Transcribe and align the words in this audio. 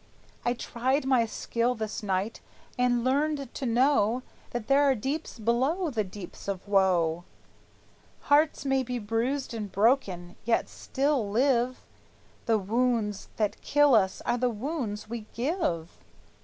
I 0.43 0.53
tried 0.55 1.05
my 1.05 1.27
skill 1.27 1.75
this 1.75 2.01
night, 2.01 2.41
and 2.75 3.03
learned 3.03 3.53
to 3.53 3.65
know 3.67 4.23
That 4.49 4.65
there 4.67 4.81
are 4.81 4.95
deeps 4.95 5.37
below 5.37 5.91
the 5.91 6.03
deeps 6.03 6.47
of 6.47 6.67
woe; 6.67 7.23
Hearts 8.21 8.65
may 8.65 8.81
be 8.81 8.97
bruised 8.97 9.53
and 9.53 9.71
broken, 9.71 10.37
yet 10.43 10.67
still 10.69 11.29
live; 11.29 11.85
The 12.47 12.57
wounds 12.57 13.29
that 13.37 13.61
kill 13.61 13.93
us 13.93 14.21
are 14.25 14.39
the 14.39 14.49
wounds 14.49 15.07
we 15.07 15.27
give!" 15.35 15.91